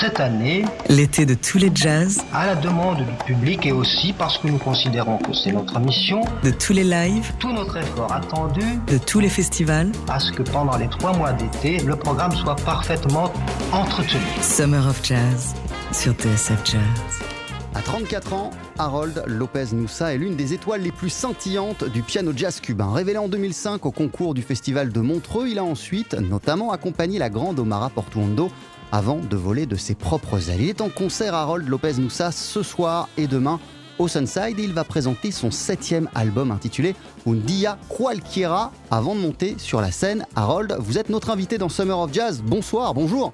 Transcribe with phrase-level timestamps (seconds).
[0.00, 4.36] cette année, L'été de tous les jazz, à la demande du public et aussi parce
[4.38, 8.64] que nous considérons que c'est notre mission, de tous les lives, tout notre effort attendu
[8.88, 9.90] de tous les festivals.
[10.08, 13.32] à ce que pendant les trois mois d'été, le programme soit parfaitement
[13.72, 14.20] entretenu.
[14.42, 15.54] Summer of Jazz
[15.92, 17.26] sur TSF Jazz.
[17.74, 22.32] À 34 ans, Harold Lopez Noussa est l'une des étoiles les plus scintillantes du piano
[22.34, 22.90] jazz cubain.
[22.90, 27.28] Révélé en 2005 au concours du Festival de Montreux, il a ensuite notamment accompagné la
[27.28, 28.50] grande Omara Portuondo
[28.92, 30.62] avant de voler de ses propres ailes.
[30.62, 33.60] Il est en concert Harold Lopez Noussa ce soir et demain
[33.98, 36.94] au Sunside et il va présenter son septième album intitulé
[37.26, 40.26] Un Dia Cualquiera avant de monter sur la scène.
[40.34, 42.42] Harold, vous êtes notre invité dans Summer of Jazz.
[42.44, 43.32] Bonsoir, bonjour.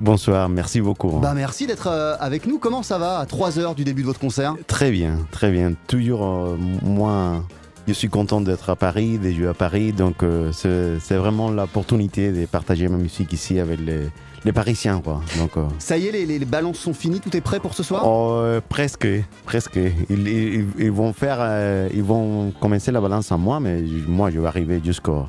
[0.00, 1.18] Bonsoir, merci beaucoup.
[1.20, 2.58] Bah merci d'être euh, avec nous.
[2.58, 4.54] Comment ça va à 3 heures du début de votre concert?
[4.66, 5.72] Très bien, très bien.
[5.86, 7.44] Toujours, euh, moi,
[7.86, 9.92] je suis content d'être à Paris, de jouer à Paris.
[9.92, 14.08] Donc, euh, c'est vraiment l'opportunité de partager ma musique ici avec les,
[14.44, 15.00] les Parisiens.
[15.00, 15.20] Quoi.
[15.38, 17.74] Donc, euh, Ça y est, les, les- les balances sont finies, tout est prêt pour
[17.74, 18.02] ce soir?
[18.06, 19.06] Oh, euh, presque,
[19.44, 19.78] presque.
[20.10, 24.30] Ils, ils- ils vont faire, euh, ils vont commencer la balance en moi, mais moi,
[24.30, 25.26] je vais arriver jusqu'au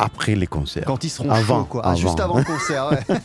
[0.00, 0.84] après les concerts.
[0.86, 1.82] Quand ils seront Avant, chauds, quoi.
[1.84, 1.96] Ah, avant.
[1.96, 3.16] juste avant le concert, ouais.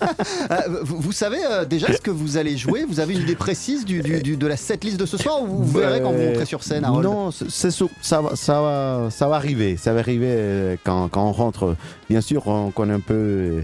[0.81, 2.83] Vous, vous savez euh, déjà ce que vous allez jouer?
[2.89, 5.45] Vous avez une idée précise du, du- du- de la setlist de ce soir ou
[5.45, 7.05] vous verrez quand vous montrez sur scène, Harold?
[7.05, 7.51] Non, c'est-
[8.01, 9.77] ça, va- ça, va, ça va arriver.
[9.77, 11.75] Ça va arriver quand, quand on rentre.
[12.09, 13.61] Bien sûr, on connaît un peu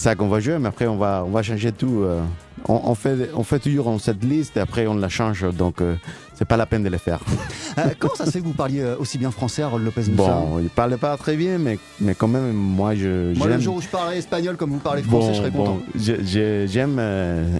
[0.00, 2.02] ça qu'on va jouer, mais après, on va, on va changer tout.
[2.02, 2.22] euh.
[2.68, 5.46] On, on fait, on fait toujours cette liste et après, on la change.
[5.54, 5.94] Donc, euh,
[6.34, 7.20] c'est pas la peine de le faire.
[7.78, 10.32] Euh, comment ça se fait que vous parliez euh, aussi bien français, Harold Lopez Moussa
[10.40, 13.76] Bon, il parlait pas très bien, mais, mais quand même, moi, je, Moi, le jour
[13.76, 15.78] où je parlerai espagnol comme vous parlez français, Bon, je serai content.
[15.94, 17.00] bon, j'aime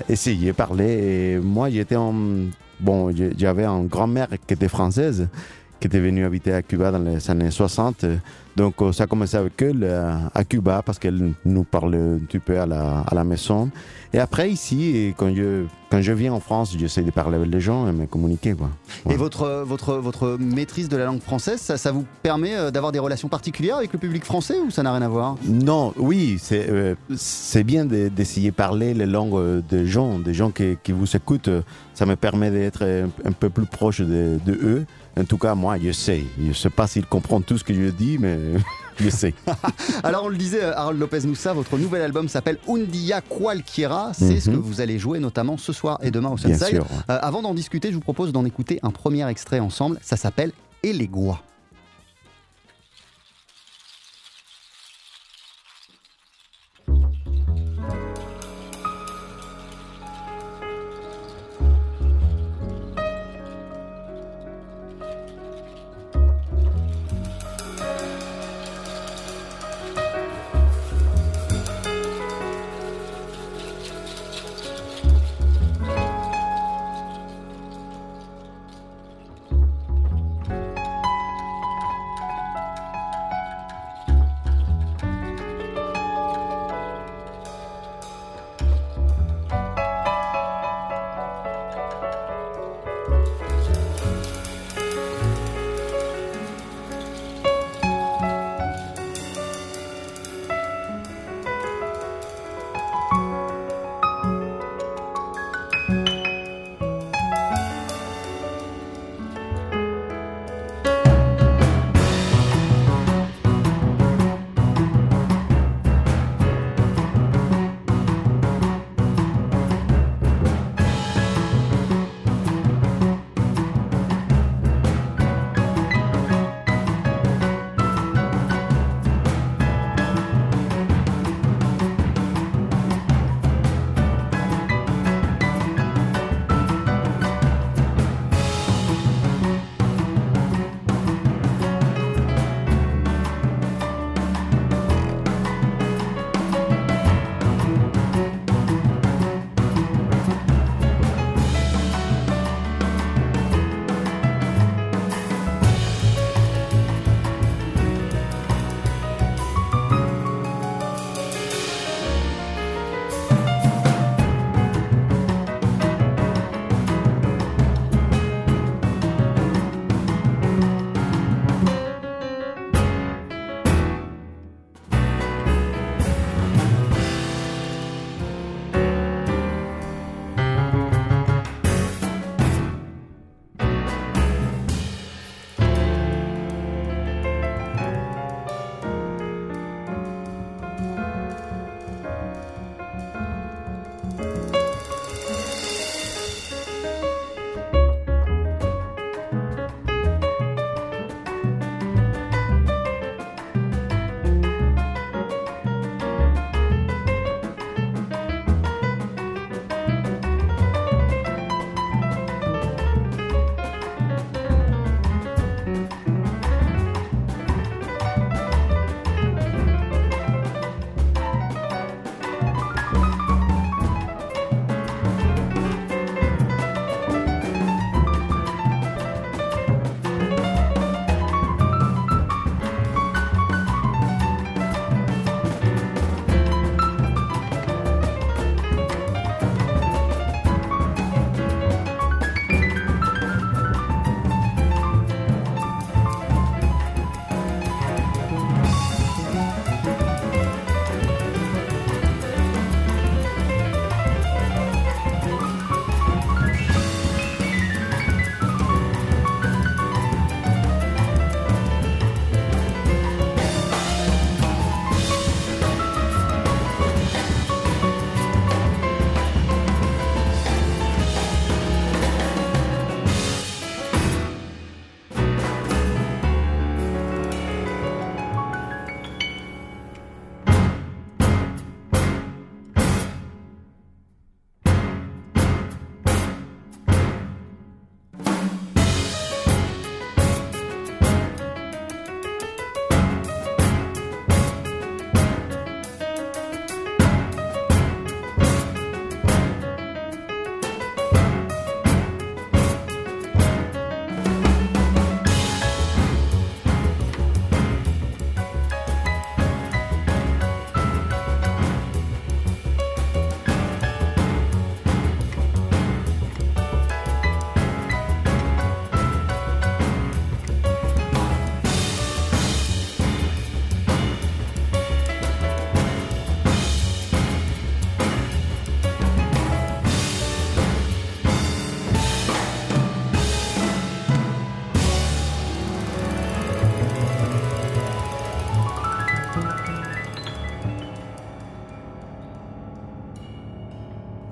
[0.09, 0.87] essayer parler.
[1.35, 2.13] Et moi, j'étais en.
[2.81, 5.29] Bon, j'avais une grand-mère qui était française,
[5.79, 8.05] qui était venue habiter à Cuba dans les années 60.
[8.59, 12.19] Donc, euh, ça a commencé avec elle euh, à Cuba parce qu'elle nous parlait un
[12.19, 13.71] petit peu à la, à la maison.
[14.13, 17.51] Et après, ici, et quand je, quand je viens en France, j'essaie de parler avec
[17.53, 18.55] les gens et me communiquer.
[18.55, 18.71] Quoi.
[19.09, 22.91] Et votre, euh, votre, votre maîtrise de la langue française, ça, ça vous permet d'avoir
[22.91, 25.37] des relations particulières avec le public français ou ça n'a rien à voir?
[25.47, 30.35] Non, oui, c'est euh, c'est bien de- d'essayer de parler les langues des gens, des
[30.35, 31.51] gens qui, qui vous écoutent.
[31.95, 34.87] Ça me permet d'être un, un peu plus proche de, de eux.
[35.19, 36.25] En tout cas, moi, je sais.
[36.41, 38.39] Je sais pas s'ils comprennent tout ce que je dis, mais
[39.01, 39.35] je sais.
[40.05, 44.13] Alors on le disait, euh, Harold Lopez Moussa, votre nouvel album s'appelle Un Dia Cualquiera.
[44.15, 44.57] C'est ce Mhm.
[44.57, 46.77] que vous allez jouer notamment ce soir et demain au Bien Sunside.
[46.77, 46.87] sûr.
[47.11, 49.99] Euh, avant d'en discuter, je vous propose d'en écouter un premier extrait ensemble.
[50.03, 50.53] Ça s'appelle
[50.83, 51.41] Elegua.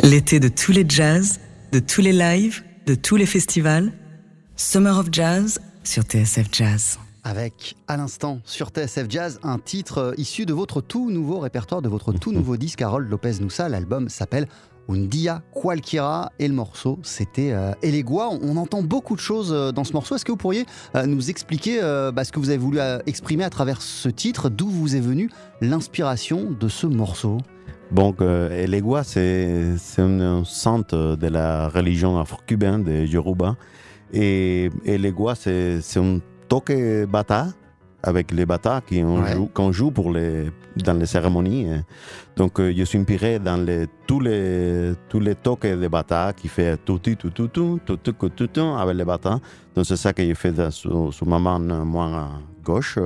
[0.08, 1.40] L'été de tous les jazz,
[1.72, 3.92] de tous les lives, de tous les festivals.
[4.54, 7.00] Summer of Jazz sur TSF Jazz.
[7.24, 11.82] Avec à l'instant sur TSF Jazz un titre euh, issu de votre tout nouveau répertoire,
[11.82, 13.68] de votre tout nouveau disque Harold Lopez Noussa.
[13.68, 14.46] L'album s'appelle
[14.88, 18.28] Un dia qualquiera et le morceau c'était euh, Elegua.
[18.28, 20.14] On entend beaucoup de choses euh, dans ce morceau.
[20.14, 21.80] Est-ce que vous pourriez euh, nous expliquer
[22.14, 24.50] bah, ce que vous avez voulu exprimer à travers ce titre?
[24.50, 25.30] D'où vous est venue
[25.60, 27.38] l'inspiration de ce morceau?
[27.92, 33.56] Donc, euh, Elegua, c'est c'est une sainte de la religion afro-cubaine de Yoruba.
[34.12, 36.18] Et Elegua, c'est un
[36.48, 36.72] toque
[37.08, 37.48] bata,
[38.02, 39.72] avec les bata qu'on Ouais.
[39.72, 41.66] joue, pour les, dans les cérémonies.
[42.36, 46.48] Donc, euh, je suis inspiré dans les, tous, les, tous les toques de bata qui
[46.48, 49.40] fait tout, tout, tout, tout, tout, tout, tout, tout, tout, avec les bata.
[49.74, 52.28] Donc, c'est ça que je fais sur, sur ma main, euh, moi,
[52.64, 52.98] gauche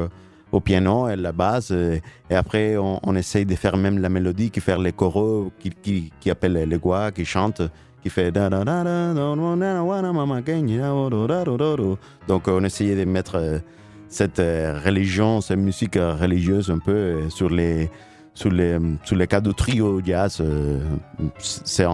[0.53, 1.71] au piano et la basse.
[1.71, 2.03] Et,
[2.35, 6.31] après, on, essaye de faire même la mélodie, qui fait les coraux, qui, qui, qui
[6.31, 7.63] appelle les guas, qui chante,
[8.03, 8.33] qui fait.
[8.33, 8.49] Donc,
[12.49, 13.61] on essayait de mettre
[14.09, 17.91] cette religion, cette musique religieuse un peu sur les.
[18.33, 20.41] Sur les, sur les cas de trio jazz,
[21.41, 21.85] c'est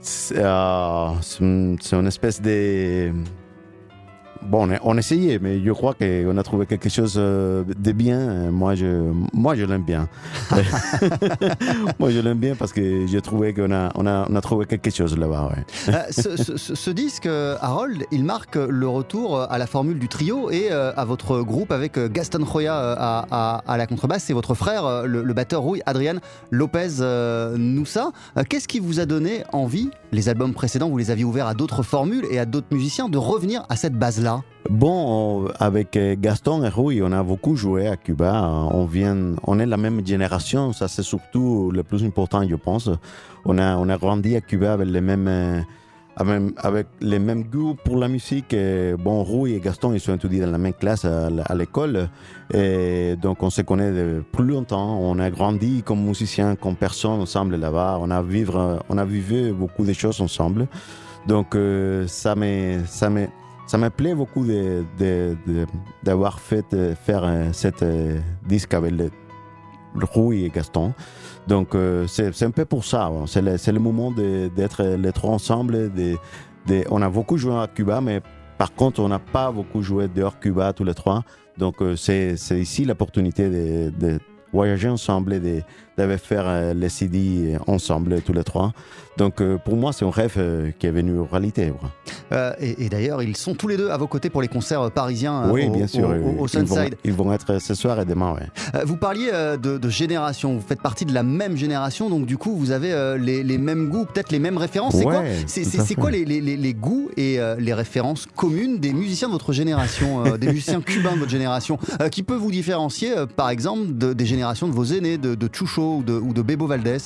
[0.00, 3.12] c'est une espèce de
[4.42, 8.50] Bon, on, essayait, mais je crois qu'on a trouvé quelque chose euh, de bien.
[8.50, 10.08] Moi, je, moi, je l'aime bien.
[11.98, 14.66] moi, je l'aime bien parce que j'ai trouvé qu'on a, on a, on a trouvé
[14.66, 15.50] quelque chose là-bas.
[15.50, 15.94] ouais.
[15.94, 17.26] Euh, ce, ce- ce- ce disque,
[17.60, 21.72] Harold, il marque le retour à la formule du trio et euh, à votre groupe
[21.72, 25.82] avec Gaston Roya à, à- à la contrebasse et votre frère, le, le batteur rouille
[25.86, 26.16] Adrian
[26.50, 26.88] Lopez
[27.56, 28.10] Noussa.
[28.48, 31.82] Qu'est-ce qui vous a donné envie Les albums précédents, vous les aviez ouverts à d'autres
[31.82, 34.25] formules et à d'autres musiciens de revenir à cette base-là?
[34.68, 38.42] Bon, on- avec euh, Gaston et Rui, on a beaucoup joué à Cuba.
[38.72, 40.72] On vient, on est la même génération.
[40.72, 42.90] Ça, c'est surtout le plus important, je pense.
[43.44, 45.60] On a, on a grandi à Cuba avec les mêmes, euh,
[46.16, 48.56] avec, les mêmes goûts pour la musique.
[48.98, 52.08] Bon, Rui et Gaston, ils sont étudiés dans la même classe à, l'école.
[52.52, 54.98] Et donc, on se connaît de plus longtemps.
[54.98, 57.98] On a grandi comme musiciens, comme personnes ensemble là-bas.
[58.00, 58.24] On a
[58.88, 60.66] on a vécu beaucoup de choses ensemble.
[61.26, 63.10] Donc, euh, ça me, ça
[63.66, 65.66] ça me plaît beaucoup de- de- de-
[66.02, 69.10] d'avoir fait euh, faire euh, cette euh, disque avec le,
[69.94, 70.06] le
[70.44, 70.92] et Gaston.
[71.48, 71.74] Donc
[72.06, 73.08] c'est un peu pour ça.
[73.08, 73.26] bon.
[73.26, 75.90] C'est le, le moment d'être les trois ensemble.
[76.90, 78.20] on a beaucoup joué à Cuba, mais
[78.58, 81.22] par contre on n'a pas beaucoup joué dehors Cuba tous les trois.
[81.56, 84.18] Donc c'est ici l'opportunité de, de
[84.52, 85.62] voyager ensemble et de,
[85.98, 88.72] de faire euh, les CD ensemble tous les trois.
[89.16, 91.72] Donc euh, pour moi c'est un rêve euh, qui est venu en réalité.
[91.78, 91.90] quoi.
[92.32, 94.90] Euh, et et d'ailleurs, ils sont tous les deux à vos côtés pour les concerts
[94.90, 96.06] parisiens Oui, au, bien sûr.
[96.08, 96.96] au- au- au ils, vont, Sunside.
[97.04, 98.34] ils vont être ce soir et demain.
[98.34, 98.82] Ouais.
[98.84, 102.54] Vous parliez de, de génération, vous faites partie de la même génération, donc du coup
[102.56, 104.94] vous avez les, les mêmes goûts, peut-être les mêmes références.
[104.96, 105.94] C'est quoi, Ouais, c'est, tout c'est- fait.
[105.94, 110.36] quoi les, les- les- les goûts et les références communes des musiciens de votre génération,
[110.36, 111.78] des musiciens cubains de votre génération,
[112.12, 115.85] qui peut vous différencier par exemple de- des générations de vos aînés, de, de Chucho
[115.86, 116.98] ou de, ou de Bebo Valdés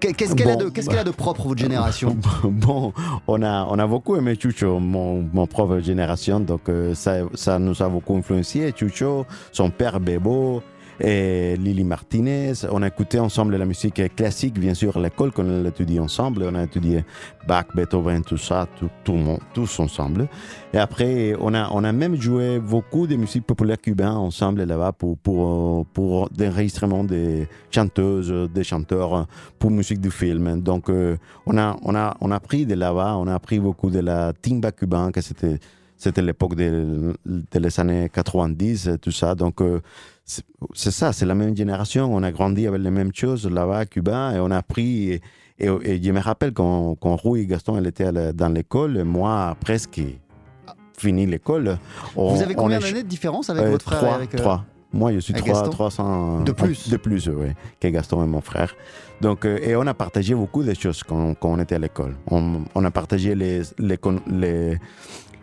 [0.00, 2.16] Qu'est- Qu'est-ce qu'elle, a de, qu'est-ce qu'elle a de propre, votre génération?
[2.44, 2.92] Bon,
[3.26, 7.58] on a, on a beaucoup aimé Chucho, mon, mon propre génération, donc euh, ça, ça
[7.58, 8.72] nous a beaucoup influencé.
[8.76, 10.62] Chucho, son père Bebo,
[11.00, 12.52] et Lily Martinez.
[12.70, 16.44] On a écouté ensemble la musique classique, bien sûr, à l'école, qu'on a étudié ensemble.
[16.50, 17.04] On a étudié
[17.46, 20.28] Bach, Beethoven, tout ça, tout, tout le monde, tous ensemble.
[20.72, 24.92] Et après, on a, on a même joué beaucoup de musique populaire cubaine ensemble là-bas
[24.92, 29.26] pour, pour, pour des enregistrements des chanteuses, des chanteurs
[29.58, 30.60] pour musique du film.
[30.60, 33.90] Donc, euh, on, a, on, a, on a appris de là-bas, on a appris beaucoup
[33.90, 35.58] de la timba cubaine, que c'était,
[35.98, 39.34] c'était l'époque de, de années 90, tout ça.
[39.34, 39.80] Donc, euh,
[40.24, 42.14] c'est ça, c'est la même génération.
[42.14, 45.10] On a grandi avec les mêmes choses là-bas à Cuba et on a appris.
[45.12, 45.20] Et,
[45.58, 49.56] et, et je me rappelle quand, quand Rui et Gaston elle était dans l'école, moi,
[49.60, 50.00] presque
[50.96, 51.78] fini l'école.
[52.14, 54.64] Vous avez combien d'années de différence avec euh, votre frère et trois, avec, euh, trois.
[54.92, 56.88] Moi, je suis avec trois, Gaston 300 De plus.
[56.90, 57.48] De plus, oui,
[57.80, 58.74] que Gaston et mon frère.
[59.20, 62.14] Donc, euh, et on a partagé beaucoup de choses quand, quand on était à l'école.
[62.30, 64.78] On, on a partagé les, les, con- les,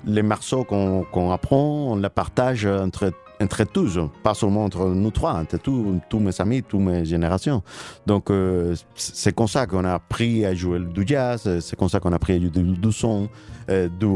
[0.06, 3.12] les morceaux qu'on apprend, on les partage entre,
[3.42, 7.64] entre tous, pas seulement entre nous trois, entre tous mes amis, toutes mes générations.
[8.06, 12.00] Donc, euh, c'est comme ça qu'on a appris à jouer du jazz, c'est comme ça
[12.00, 13.30] qu'on a appris à jouer du, son,
[13.70, 14.08] euh, du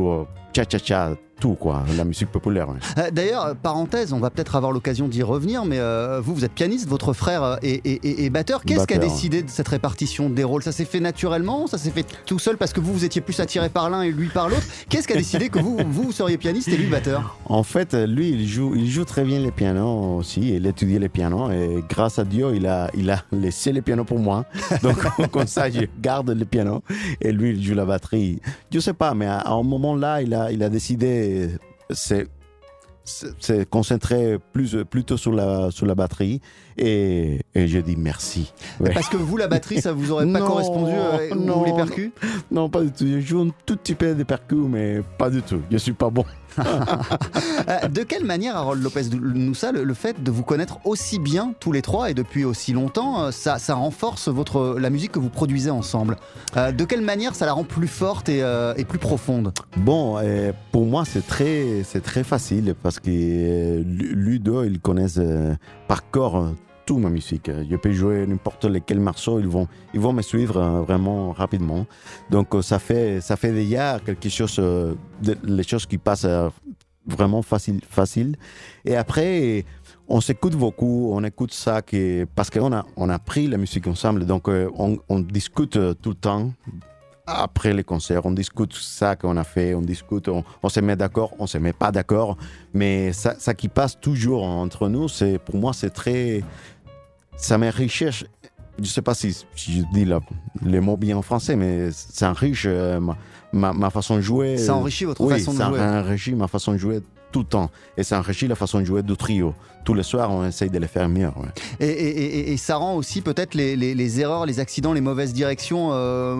[0.53, 2.67] cha-cha-cha tout, quoi, la musique populaire.
[2.97, 6.51] Euh, d'ailleurs, parenthèse, on va peut-être avoir l'occasion d'y revenir, mais euh, vous, vous êtes
[6.51, 8.63] pianiste, votre frère est, batteur.
[8.63, 10.63] Qu'est-ce qui a décidé de cette répartition des rôles?
[10.63, 13.39] Ça s'est fait naturellement Ça s'est fait tout seul parce que vous, vous étiez plus
[13.39, 14.65] attiré par l'un et lui par l'autre?
[14.89, 17.37] Qu'est-ce qui a décidé que vous, vous seriez pianiste et lui batteur?
[17.45, 20.55] En fait, lui, il joue, il joue très bien les pianos aussi.
[20.55, 24.03] Il étudie les pianos et grâce à Dieu, il a, il a laissé les pianos
[24.03, 24.45] pour moi.
[24.83, 24.97] Donc,
[25.31, 26.81] comme ça, je garde les pianos
[27.21, 28.41] et lui, il joue la batterie.
[28.71, 31.28] Je sais pas, mais à, un moment là, il a, il a décidé
[31.89, 32.27] c'est
[33.69, 36.41] concentré plus, plutôt sur la, sur la batterie
[36.79, 38.53] et, et je dis merci.
[38.93, 42.11] Parce que vous, la batterie, ça vous aurait pas correspondu euh, non, ou les percus
[42.51, 43.05] non, pas du tout.
[43.07, 45.61] Je joue un tout petit peu des percus, mais pas du tout.
[45.71, 46.25] Je suis pas bon.
[47.67, 51.53] Euh, de quelle manière, Harold Lopez Noussa, le, le, fait de vous connaître aussi bien
[51.59, 55.19] tous les trois et depuis aussi longtemps, euh, ça, ça renforce votre, la musique que
[55.19, 56.15] vous produisez ensemble?
[56.57, 58.39] Euh, De quelle manière ça la rend plus forte et,
[58.77, 59.53] et plus profonde?
[59.77, 60.17] Bon,
[60.71, 65.21] pour moi, c'est très, c'est très facile parce que lui deux, ils connaissent
[65.87, 66.09] par
[66.97, 67.51] ma musique.
[67.69, 71.85] Je peux jouer n'importe lequel morceau, ils vont, ils vont me suivre vraiment rapidement.
[72.29, 74.59] Donc ça fait, ça fait déjà quelque chose,
[75.43, 76.27] les choses qui passent
[77.05, 78.35] vraiment facile, facile.
[78.85, 79.65] Et après,
[80.07, 83.87] on s'écoute beaucoup, on écoute ça que, parce qu'on a, on a pris la musique
[83.87, 86.51] ensemble, donc on, on discute tout le temps
[87.29, 91.33] après les concerts, on discute ça qu'on a fait, on discute, on, se met d'accord,
[91.37, 92.37] on se met pas d'accord,
[92.73, 96.43] mais ça, ça, qui passe toujours entre nous, c'est pour moi c'est très
[97.39, 98.11] ça m'enrichit.
[98.11, 98.25] Je
[98.77, 100.07] ne sais pas si, je dis
[100.63, 102.99] les mots bien en français, mais ça enrichit euh,
[103.51, 104.57] ma, ma, façon de jouer.
[104.57, 105.79] Ça enrichit votre façon de jouer.
[105.79, 107.69] Ça enrichit ma façon de jouer tout le temps.
[107.97, 109.53] Et ça enrichit la façon de jouer du trio.
[109.85, 111.29] Tous les soirs, on essaye de les faire mieux.
[111.79, 116.35] Et, ça rend aussi peut-être les, erreurs, les accidents, les mauvaises directions euh,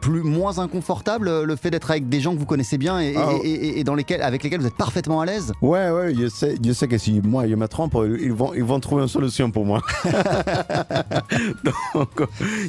[0.00, 3.82] plus, moins inconfortables, le fait d'être avec des gens que vous connaissez bien et, ah,
[3.84, 5.52] dans lesquels, avec lesquels vous êtes parfaitement à l'aise?
[5.60, 8.64] Ouais, ouais, je sais, je sais que si moi je me trompe, ils vont, ils
[8.64, 9.80] vont trouver une solution pour moi.
[11.64, 12.22] Donc,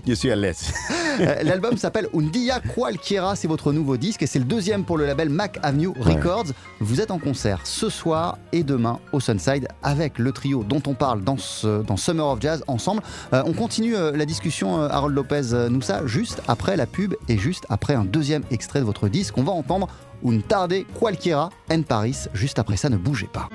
[0.06, 0.74] je suis à l'aise.
[1.20, 4.98] Euh, l'album s'appelle Un Dia Qualquiera, c'est votre nouveau disque et c'est le deuxième pour
[4.98, 6.48] le label Mac Avenue Records.
[6.80, 10.94] Vous êtes en concert ce soir et demain au Sunside avec le trio dont on
[10.94, 13.02] parle dans, Summer of Jazz ensemble.
[13.34, 17.66] Euh, on continue euh, la discussion, Harold Lopez Noussa, juste après la pub et juste
[17.70, 19.38] après un deuxième extrait de votre disque.
[19.38, 19.88] On va entendre
[20.26, 22.18] Un Tarde Qualquiera en Paris.
[22.34, 23.50] Juste après ça, ne bougez pas.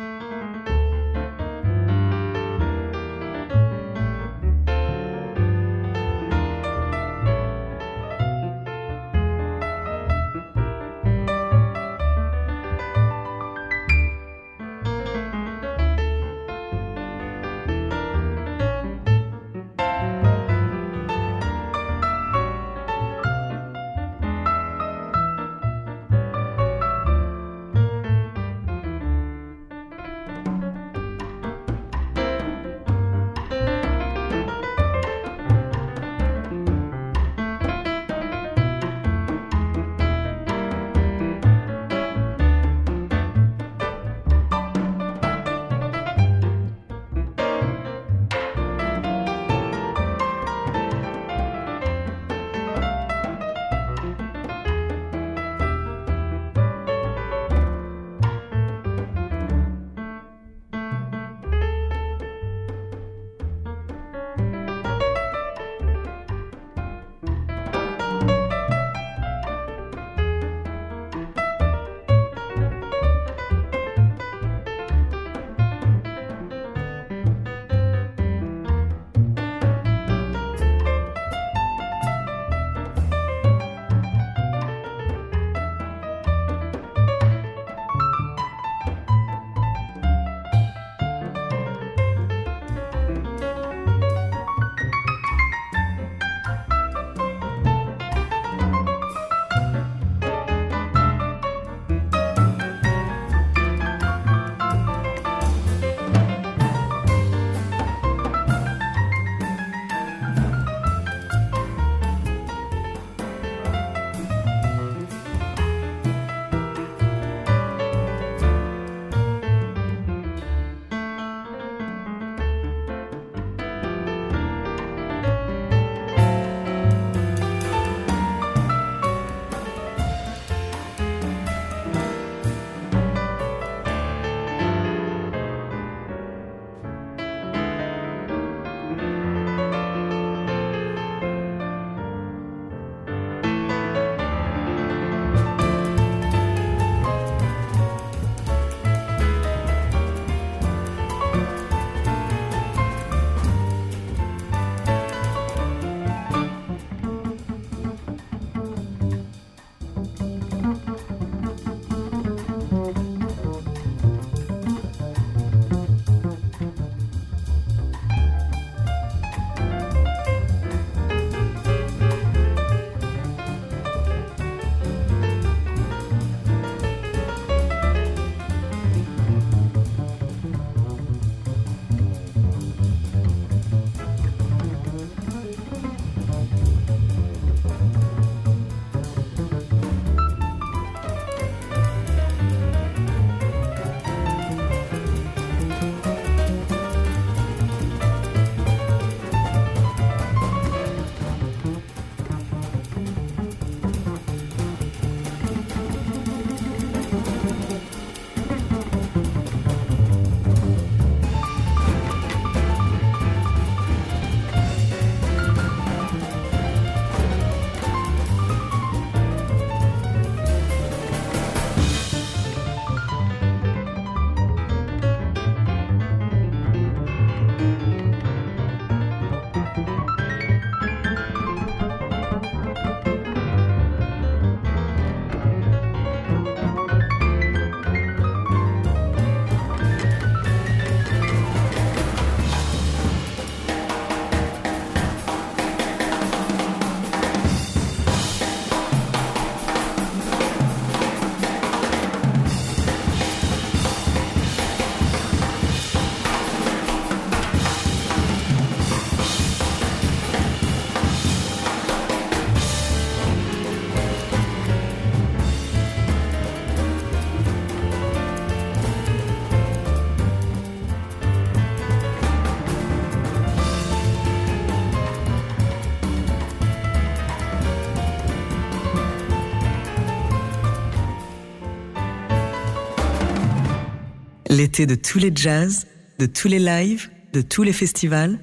[284.52, 285.86] L'été de tous les jazz,
[286.18, 288.38] de tous les lives, de tous les festivals.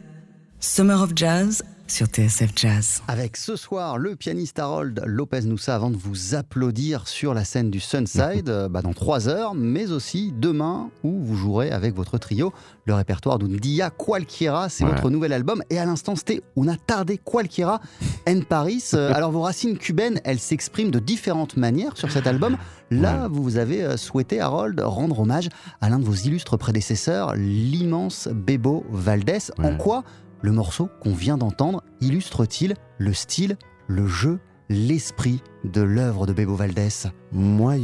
[0.59, 3.01] Summer of Jazz sur TSF Jazz.
[3.07, 7.71] Avec ce soir le pianiste Harold Lopez Noussa avant de vous applaudir sur la scène
[7.71, 12.53] du Sunside bah, dans trois heures, mais aussi demain où vous jouerez avec votre trio
[12.85, 15.61] le répertoire d'Undia Qualquiera, c'est votre nouvel album.
[15.69, 17.81] Et à l'instant, c'était Una Tarde Qualquiera
[18.27, 18.83] en Paris.
[18.93, 22.57] Euh, alors vos racines cubaines, elles s'expriment de différentes manières sur cet album.
[22.91, 25.49] Là, vous avez euh, souhaité, Harold, rendre hommage
[25.81, 29.51] à l'un de vos illustres prédécesseurs, l'immense Bebo Valdés.
[29.59, 30.03] En quoi
[30.41, 36.55] le morceau qu'on vient d'entendre illustre-t-il le style, le jeu, l'esprit de l'œuvre de Bebo
[36.55, 37.09] Valdés?
[37.31, 37.77] Moi,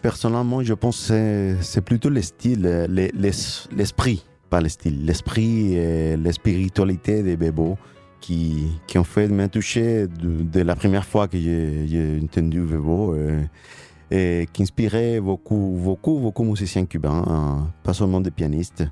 [0.00, 6.32] personnellement, je pense que c'est plutôt le style, l'esprit, pas le style, l'esprit et la
[6.32, 7.76] spiritualité de Bebo
[8.20, 13.14] qui, en fait m'a touché de, la première fois que j'ai entendu Bebo.
[13.14, 13.42] Euh,
[14.12, 18.84] et, qui inspirait beaucoup, beaucoup, beaucoup de musiciens cubains, hein, pas seulement des pianistes.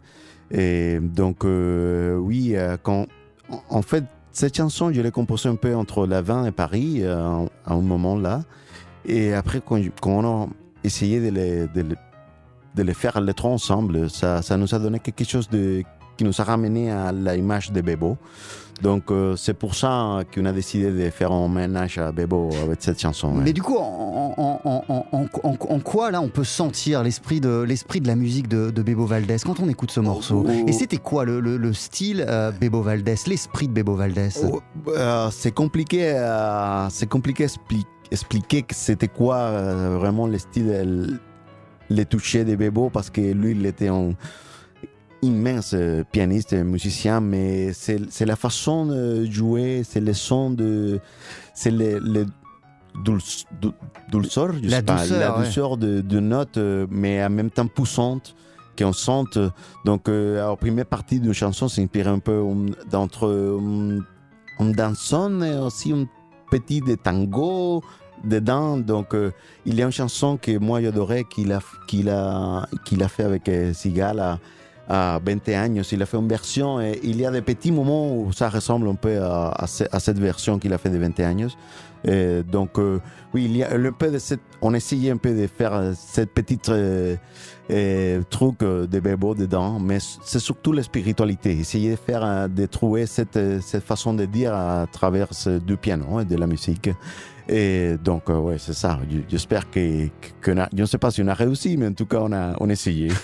[0.51, 3.07] Et donc, euh, oui, euh, quand,
[3.69, 7.47] en fait, cette chanson, je l'ai composée un peu entre la Lavin et Paris euh,
[7.67, 8.43] à un moment là.
[9.05, 10.49] Et après, quand, on a
[10.85, 11.97] essayé de les, de
[12.77, 15.83] de les faire les trois ensemble, ça, ça nous a donné quelque chose de,
[16.21, 18.19] qui nous a ramené à l'image de Bebo.
[18.83, 22.83] Donc euh, c'est pour ça qu'on a décidé de faire un ménage à Bebo avec
[22.83, 23.33] cette chanson.
[23.33, 24.37] Mais du coup, en,
[25.83, 29.61] quoi là on peut sentir l'esprit de l'esprit de la musique de, Bebo Valdés quand
[29.61, 30.45] on écoute ce morceau?
[30.47, 30.69] Oh, oh.
[30.69, 35.53] Et c'était quoi le, style euh, Bebo Valdés, l'esprit de Bebo Valdés oh, euh, C'est
[35.53, 36.23] compliqué,
[36.91, 37.47] c'est compliqué
[38.11, 39.53] expliquer que c'était quoi
[39.97, 41.19] vraiment le style,
[41.89, 44.13] les touchés de Bebo parce que lui il était en
[45.23, 51.01] immense euh, pianiste et musicien, mais c'est la façon de jouer, c'est le son de.
[51.55, 52.27] C'est le, le
[54.11, 58.35] dulceur, la, douceur, la douceur de, de, notes, euh, mais en même temps poussante,
[58.79, 59.39] qu'on sente.
[59.85, 62.43] Donc, euh, la première partie d'une chanson s'inspire un peu
[62.91, 63.59] d'entre
[64.59, 66.07] un dansant et aussi un
[66.51, 67.83] petit de tango
[68.25, 68.77] dedans.
[68.77, 69.15] Donc,
[69.67, 73.25] il y a une chanson que moi j'adorais qu'il a, qu'il a, qu'il a fait
[73.25, 74.39] avec Sigala
[74.91, 75.83] à 20 ans.
[75.93, 78.89] Il a fait une version et il y a des petits moments où ça ressemble
[78.89, 81.47] un peu à, cette version qu'il a fait de 20 ans.
[82.05, 82.99] Et donc, euh,
[83.33, 86.33] oui, il y a un peu de cette, on essayait un peu de faire cette
[86.33, 87.17] petite euh,
[87.71, 91.53] euh, truc de Bebo dedans, mais c'est surtout la spiritualité.
[91.53, 95.29] Essayer de faire, de trouver cette, cette façon de dire à travers
[95.67, 96.91] du piano et de la musique.
[97.53, 99.01] Et donc, euh, ouais, c'est ça.
[99.29, 100.07] J'espère que,
[100.41, 102.55] que, je ne sais pas si on a réussi, mais en tout cas, on a,
[102.61, 103.11] on essayé.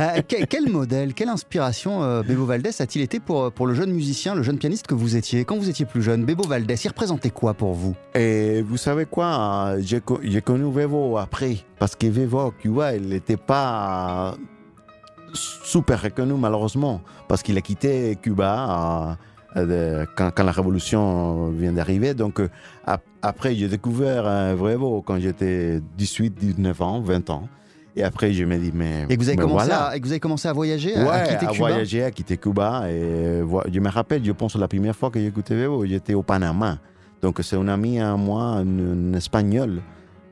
[0.00, 4.34] Euh, quel, modèle, quelle inspiration euh, Bebo Valdés a-t-il été pour, pour le jeune musicien,
[4.34, 7.30] le jeune pianiste que vous étiez Quand vous étiez plus jeune, Bebo Valdés, il représentait
[7.30, 7.94] quoi pour vous?
[8.14, 9.76] Et vous savez quoi?
[9.80, 13.65] J'ai connu Bebo après, parce que Bebo, tu vois, il n'était pas
[15.32, 19.18] super reconnu malheureusement, parce qu'il a quitté Cuba.
[19.56, 22.12] Euh, quand, quand, la révolution vient d'arriver.
[22.12, 22.48] Donc, euh,
[23.22, 27.48] après, j'ai découvert un vrai beau quand j'étais 18, 19 ans, 20 ans.
[27.94, 29.06] Et après, je me dis, mais.
[29.08, 31.46] Et que vous avez, commencé, à, et vous avez commencé à voyager, ouais, à, quitter
[31.46, 32.90] à voyager, à quitter Cuba.
[32.90, 33.40] Et
[33.72, 36.78] je me rappelle, je pense, la première fois que j'ai écouté j'étais au Panama.
[37.22, 39.80] Donc, c'est un ami à moi, un, espagnol,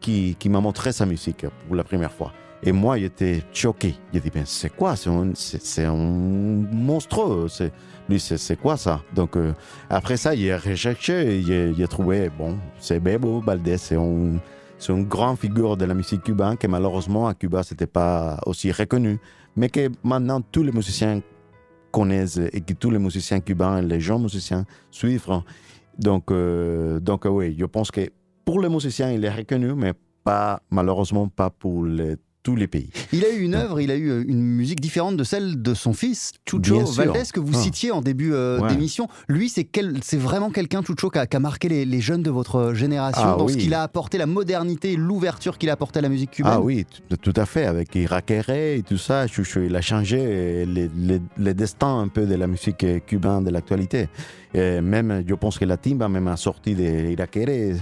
[0.00, 2.32] qui, qui m'a montré sa musique pour la première fois.
[2.66, 3.94] Et moi, j'étais choqué.
[4.12, 4.96] J'ai dit, ben, c'est quoi?
[4.96, 7.46] C'est un, c'est, un monstrueux.
[7.48, 7.70] C'est,
[8.08, 9.02] lui, c'est quoi ça?
[9.14, 9.52] Donc, euh,
[9.90, 14.38] après ça, il a recherché, il a, trouvé, bon, c'est Bebo Valdés, c'est un,
[14.88, 19.18] une grande figure de la musique cubaine que malheureusement à Cuba, c'était pas aussi reconnu,
[19.56, 21.20] mais que maintenant tous les musiciens
[21.92, 25.42] connaissent et que tous les musiciens cubains, les jeunes musiciens suivent.
[25.98, 28.08] Donc, euh, donc oui, je pense que
[28.44, 29.92] pour les musiciens, il est reconnu, mais
[30.24, 32.90] pas, malheureusement pas pour les tous les pays.
[33.12, 35.74] Il a eu une œuvre, il a eu euh, une musique différente de celle de
[35.74, 37.58] son fils, Chucho Valdés, que vous ah.
[37.58, 39.08] citiez en début euh, d'émission.
[39.28, 43.36] Lui, c'est quel, vraiment quelqu'un, Chucho, qui a, marqué les, jeunes de votre génération ah
[43.38, 46.52] dans ce qu'il a apporté, la modernité, l'ouverture qu'il a apporté à la musique cubaine?
[46.54, 46.84] Ah oui,
[47.22, 47.64] tout à fait.
[47.64, 50.90] Avec Iraquere et tout ça, Chucho, il a changé les,
[51.38, 54.08] les, destins un peu de la musique cubaine de l'actualité.
[54.54, 57.74] Même, je pense que la timba même sorti d'Iraquere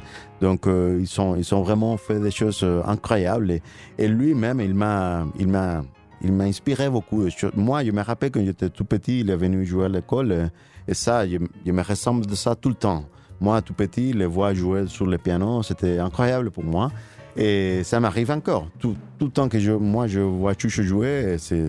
[0.42, 3.60] donc euh, ils, sont, ils ont vraiment fait des choses euh, incroyables.
[3.96, 5.84] Et, lui-même, il m'a, il m'a,
[6.20, 7.24] il m'a inspiré beaucoup.
[7.54, 10.32] Moi, je me rappelle quand j'étais tout petit, il est venu jouer à l'école.
[10.32, 10.46] Euh,
[10.88, 11.38] et ça, je,
[11.70, 13.04] me ressemble de ça tout le temps.
[13.40, 16.90] Moi, tout petit, les voix jouer sur le piano, c'était incroyable pour moi.
[17.36, 18.66] Et ça m'arrive encore.
[18.80, 21.68] Tout, tout, le temps que je, moi, je vois Chucho jouer, c'est,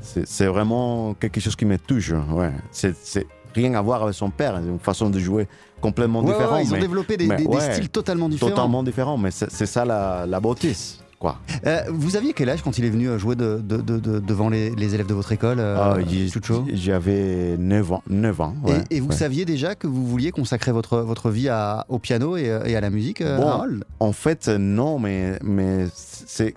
[0.00, 2.12] c'est, vraiment quelque chose qui me touche.
[2.32, 2.52] Ouais.
[2.70, 5.48] C'est, rien à voir avec son père, une façon de jouer
[5.80, 6.60] complètement différente.
[6.64, 8.50] ils ont développé des, styles totalement différents.
[8.50, 10.74] Totalement différents, mais c'est ça la, la beauté.
[11.18, 11.36] quoi.
[11.66, 14.18] Euh, vous aviez quel âge quand il est venu euh, jouer de, de- de- de-
[14.20, 16.64] devant les, les élèves de votre école, euh, Chucho?
[16.72, 18.02] J'avais 9 ans.
[18.08, 19.14] 9 ans ouais, et, et vous ouais.
[19.16, 22.80] saviez déjà que vous vouliez consacrer votre, votre vie à- au piano et, et à
[22.80, 23.80] la musique, euh, Bon.
[24.00, 26.54] En fait, euh, non, mais, mais c'est-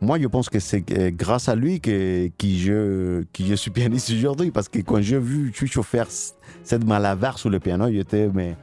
[0.00, 3.70] moi, je pense que c'est euh, grâce à lui que, que, je, que je suis
[3.70, 4.50] pianiste aujourd'hui.
[4.50, 6.06] Parce que quand j'ai vu Chucho faire
[6.64, 8.56] cette malabar sur le piano, j'étais, mais,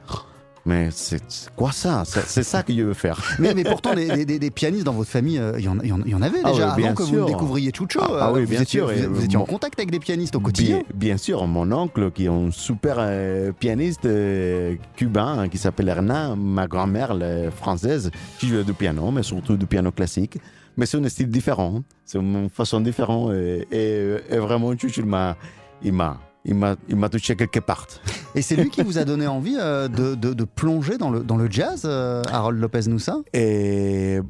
[0.66, 1.22] mais c'est,
[1.54, 2.02] quoi ça?
[2.04, 3.22] C'est, ça que je veux faire.
[3.38, 5.78] mais, mais pourtant, des, des- des- des pianistes dans votre famille, euh, il y, en,
[5.80, 8.00] il y avait Ah déjà avant bien que vous découvriez Chucho.
[8.02, 10.40] Ah, ah oui, vous bien étiez, sûr, Vous, étiez en contact avec des pianistes au
[10.40, 10.78] quotidien.
[10.78, 15.58] Bien, bien sûr, mon oncle, qui est un super euh, pianiste euh, cubain, hein, qui
[15.58, 20.38] s'appelle Hernan, ma grand-mère la française, qui jouait du piano, mais surtout du piano classique.
[20.78, 23.32] Mais c'est un style différent, c'est une façon différente.
[23.34, 25.36] Et, et- et vraiment, Chuchu, il m'a,
[25.82, 27.86] il m'a, il m'a, il m'a touché quelque part.
[28.34, 31.20] Et c'est lui qui vous a donné envie euh, de, de- de plonger dans le,
[31.24, 34.20] dans le jazz, euh, Harold Lopez Noussa Et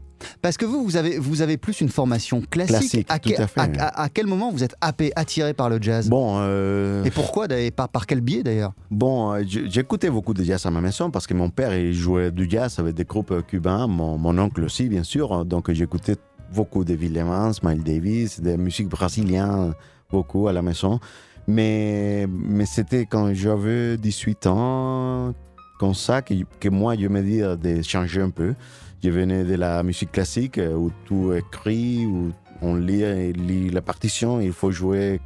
[0.41, 2.77] Parce que vous, vous avez, vous avez plus une formation classique.
[2.79, 3.61] Classique, à, tout quel- à fait.
[3.61, 6.09] à- à- à quel moment vous êtes happé, attiré par le jazz?
[6.09, 8.73] Bon, euh, Et pourquoi d'ailleurs par, par quel biais d'ailleurs?
[8.91, 12.49] Bon, j'écoutais beaucoup de jazz à ma maison parce que mon père il jouait du
[12.49, 15.45] jazz avec des groupes cubains, mon, mon oncle aussi bien sûr.
[15.45, 16.17] Donc j'écoutais
[16.55, 19.75] beaucoup de Bill Evans, Miles Davis, des musiques brésiliennes,
[20.11, 21.01] beaucoup à la maison.
[21.47, 25.35] Mais, mais c'était quand j'avais 18 ans,
[25.79, 28.55] comme ça, que, que moi je me dis de changer un peu.
[29.03, 33.71] Je venais de la musique classique euh, où tout est écrit, où on lit, lit
[33.71, 35.21] la partition, il faut jouer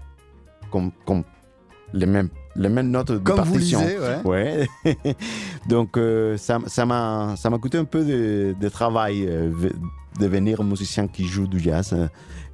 [0.71, 1.25] comme, comme
[1.95, 3.81] les, mêmes, les mêmes notes de Comme vous partition.
[3.81, 4.67] lisez, ouais.
[4.85, 4.95] Ouais.
[5.69, 9.73] Donc euh, ça m'a ça m'a coûté un peu de, de travail euh, ve-
[10.21, 11.97] devenir musicien qui joue du jazz.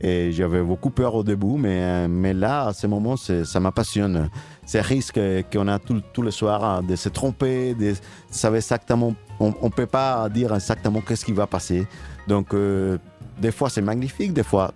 [0.01, 4.31] Et j'avais beaucoup peur au début, mais euh, mais là à ce moment ça m'appassionne.
[4.65, 5.19] C'est risque
[5.53, 7.95] qu'on a tout, tout le soir hein, de se tromper, de
[8.31, 9.15] savoir exactement.
[9.41, 11.87] On on peut pas dire exactement qu'est-ce qui va passer.
[12.29, 12.99] Donc euh,
[13.41, 14.73] des fois c'est magnifique, des fois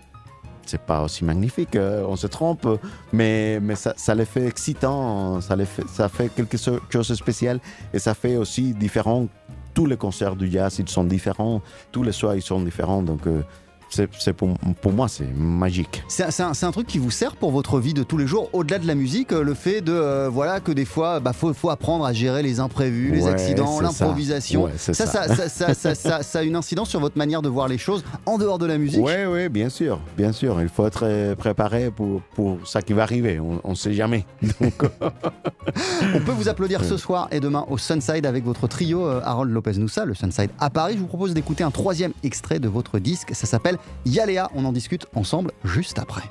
[0.67, 2.67] c'est pas aussi magnifique, euh, on se trompe,
[3.13, 7.61] mais, mais ça, les fait excitant, ça, les fait, ça fait quelque chose de spécial
[7.93, 9.29] et ça fait aussi différent.
[9.75, 13.27] Tous les concerts du jazz, ils sont différents, tous les soirs, ils sont différents, donc
[13.27, 13.43] euh,
[13.93, 16.03] c'est, pour, pour moi, c'est magique.
[16.09, 18.87] C'est un, truc qui vous sert pour votre vie de tous les jours, au-delà de
[18.87, 22.07] la musique, euh, le fait de euh, voilà que des fois, bah, faut, faut apprendre
[22.07, 23.83] à gérer les imprévus, les accidents, ça.
[23.83, 24.65] l'improvisation.
[24.65, 26.39] Ouais, ça, ça.
[26.39, 29.05] a une incidence sur votre manière de voir les choses en dehors de la musique.
[29.05, 30.63] Oui, oui, bien sûr, bien sûr.
[30.63, 34.25] Il faut être euh, préparé pour, pour ça qui va arriver, on ne sait jamais.
[34.61, 34.83] Donc,
[36.15, 39.73] On peut vous applaudir ce soir et demain au Sunside avec votre trio Harold Lopez
[39.73, 40.95] Noussa, le Sunside à Paris.
[40.95, 43.35] Je vous propose d'écouter un troisième extrait de votre disque.
[43.35, 44.51] Ça s'appelle Yaléa.
[44.55, 46.23] On en discute ensemble juste après.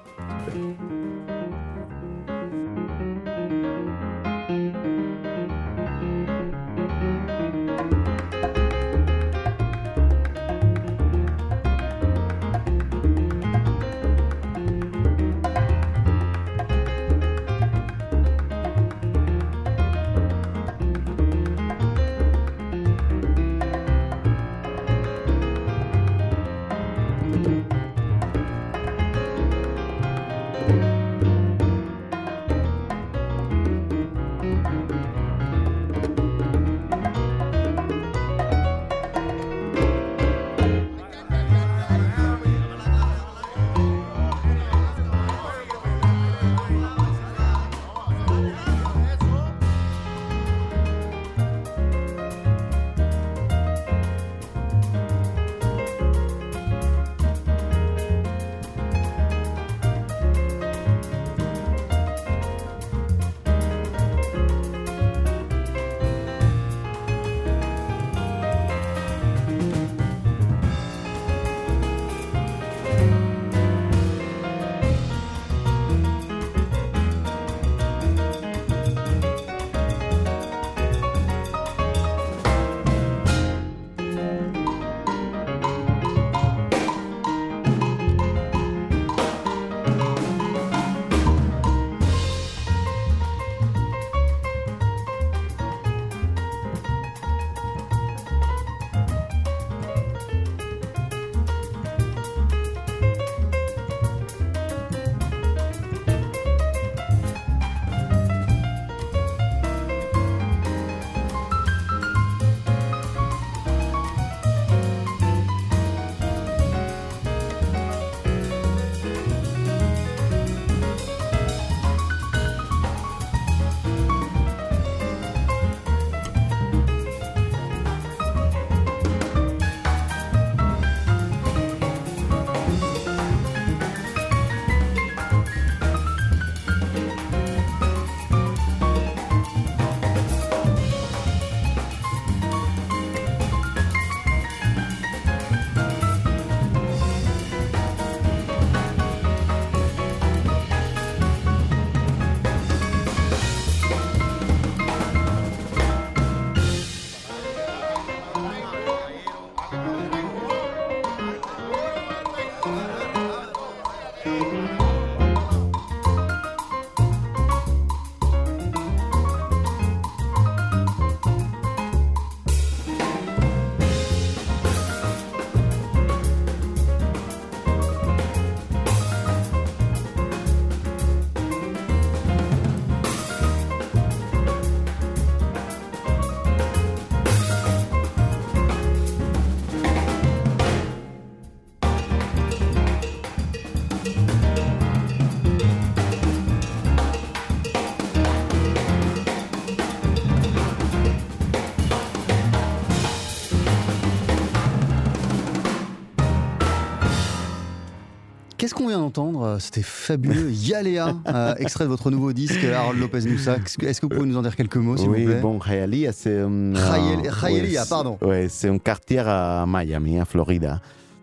[208.82, 210.52] Qu'on vient d'entendre C'était fabuleux.
[210.52, 213.58] Yalea, euh, extrait de votre nouveau disque, Harold Lopez Moussa.
[213.82, 215.42] Est-ce que vous pouvez nous en dire quelques mots, s'il oui, vous plaît?
[215.42, 216.74] bon, Hialeah, c'est un.
[216.74, 218.18] Hialeah, pardon.
[218.22, 220.82] Oui, c'est un quartier à Miami, à Florida.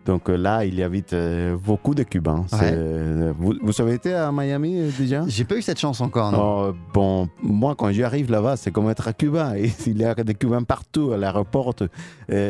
[0.09, 2.47] Donc euh, là, il y avait euh, beaucoup de Cubains.
[2.63, 5.23] Euh, vous, vous, avez été à Miami déjà?
[5.29, 6.71] J'ai pas eu cette chance encore, non.
[6.71, 9.59] Oh, bon, moi, quand j'arrive là-bas, c'est comme être à Cuba.
[9.59, 11.75] Et il y a des Cubains partout à l'aéroport.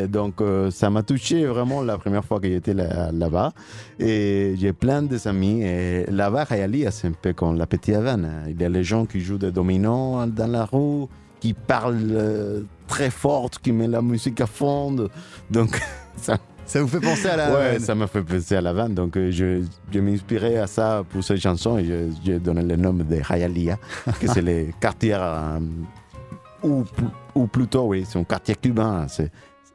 [0.09, 0.41] donc
[0.71, 3.53] ça m'a touché vraiment la première fois que j'étais là-bas.
[3.99, 5.63] et j'ai plein d'amis.
[5.63, 8.45] Et là-bas, Hialeah, c'est un peu comme la petite Havane.
[8.49, 11.07] Il y a les gens qui jouent des dominos dans la rue,
[11.41, 15.09] qui parlent très fort, qui mettent la musique à fond.
[15.51, 15.81] Donc
[16.17, 16.39] ça
[16.69, 18.95] ça vous fait penser à la Ouais, ça m'a fait penser à la vanne.
[18.95, 22.93] Donc, euh, je, je m'inspirais à ça pour cette chanson et j'ai donné le nom
[22.93, 23.79] de Hialeah,
[24.21, 25.59] que c'est les quartiers, euh,
[26.63, 26.85] ou,
[27.35, 29.07] ou plutôt, oui, c'est un quartier cubain.
[29.09, 29.31] C'est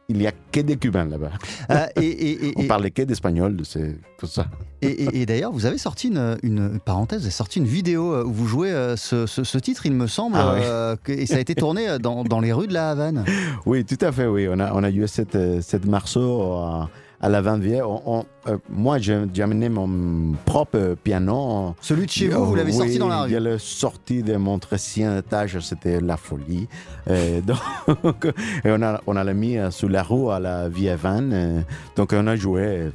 [0.09, 1.31] il n'y a que des Cubains là-bas.
[1.69, 4.47] Euh, et, et, On parlait que d'espagnol, c'est tout ça.
[4.81, 8.47] Et, d'ailleurs, vous avez sorti une, une, parenthèse, vous avez sorti une vidéo où vous
[8.47, 12.41] jouez ce, ce, titre, il me semble, ah et ça a été tourné dans, dans,
[12.41, 13.23] les rues de la Havane.
[13.65, 14.47] Oui, tout à fait, oui.
[14.51, 16.89] On a, on a eu cette, cette morceau
[17.23, 21.73] à la 20 euh, moi, j'ai amené mon propre piano.
[21.79, 24.59] Celui de chez vous, vous l'avez sorti dans la rue Il l'ai sorti de mon
[24.71, 26.67] ancien étage, c'était la folie.
[27.09, 28.25] Et donc,
[28.65, 31.63] et on a, on l'a mis sous la roue à la Via Van.
[31.95, 32.91] Donc, on a joué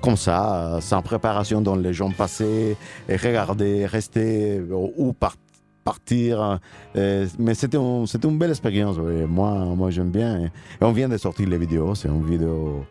[0.00, 2.76] comme ça, sans préparation, dont les gens passaient
[3.08, 4.62] et regardaient, restaient
[4.96, 5.12] ou
[5.84, 6.60] partir.
[6.94, 8.96] mais c'était une belle expérience.
[8.98, 10.44] Moi, moi j'aime bien.
[10.44, 11.96] Et on vient de sortir les vidéos.
[11.96, 12.84] C'est une vidéo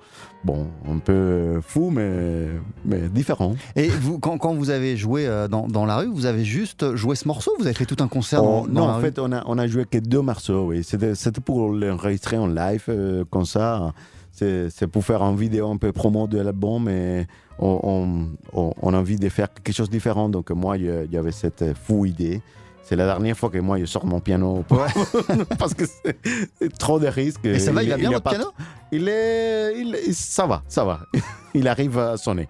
[0.44, 2.48] bon, un peu fou, mais,
[2.86, 3.56] mais différent.
[3.76, 6.96] Et vous, quand, quand vous avez joué euh, dans, dans, la rue, vous avez juste
[6.96, 7.52] joué ce morceau?
[7.60, 9.86] Vous avez fait tout un concert oh, Non, en fait, on a, on a joué
[9.86, 10.84] que deux morceaux, oui.
[10.84, 13.94] C'était pour l'enregistrer en live, euh, comme ça.
[14.32, 17.28] C'est pour faire une vidéo un peu promo de l'album, mais
[17.60, 20.28] on, on, on, a envie de faire quelque chose de différent.
[20.28, 22.42] Donc, moi, il y avait cette fou idée.
[22.84, 24.66] C'est la dernière fois que moi je sors mon piano
[25.58, 27.46] parce que c'est trop de risques.
[27.46, 28.52] Et ça va, il, va bien votre piano?
[28.92, 31.00] Il est, il, ça va, ça va.
[31.54, 32.50] il arrive à sonner.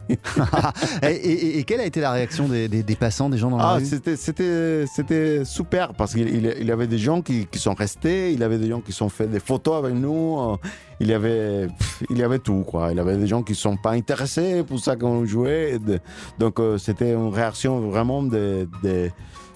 [1.03, 3.85] et, quelle a été la réaction des, passants, des gens dans la ah, rue?
[3.85, 8.33] c'était, c'était, c'était super parce qu'il il y avait des gens qui, qui, sont restés,
[8.33, 10.57] il y avait des gens qui sont fait des photos avec nous.
[10.99, 11.67] Il y avait,
[12.09, 12.91] il y avait tout quoi.
[12.91, 15.79] Il y avait des gens qui sont pas intéressés pour ça qu'on jouait.
[16.39, 19.11] Donc euh, c'était une réaction vraiment de, de